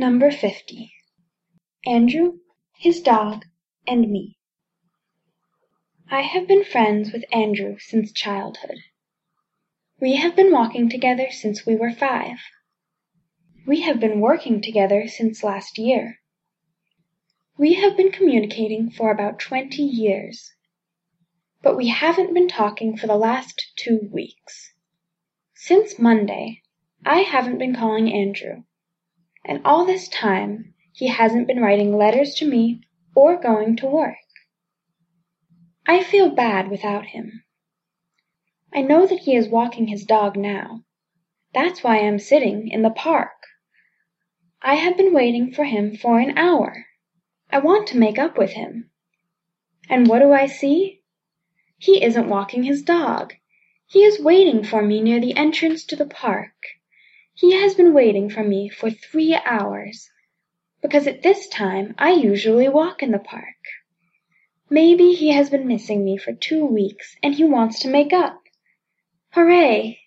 [0.00, 0.94] 50.
[1.84, 2.38] Andrew,
[2.78, 3.44] His Dog,
[3.86, 4.38] and Me
[6.10, 8.78] I have been friends with Andrew since childhood.
[10.00, 12.38] We have been walking together since we were five.
[13.66, 16.20] We have been working together since last year.
[17.58, 20.50] We have been communicating for about twenty years.
[21.60, 24.72] But we haven't been talking for the last two weeks.
[25.54, 26.62] Since Monday
[27.04, 28.62] I haven't been calling Andrew.
[29.50, 32.82] And all this time he hasn't been writing letters to me
[33.16, 34.14] or going to work.
[35.88, 37.42] I feel bad without him.
[38.72, 40.84] I know that he is walking his dog now.
[41.52, 43.32] That's why I'm sitting in the park.
[44.62, 46.86] I have been waiting for him for an hour.
[47.50, 48.92] I want to make up with him.
[49.88, 51.02] And what do I see?
[51.76, 53.34] He isn't walking his dog.
[53.88, 56.52] He is waiting for me near the entrance to the park.
[57.40, 60.10] He has been waiting for me for three hours,
[60.82, 63.56] because at this time I usually walk in the park.
[64.68, 68.42] Maybe he has been missing me for two weeks and he wants to make up.
[69.32, 70.00] Hooray!